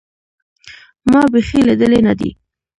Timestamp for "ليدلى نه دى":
1.61-2.39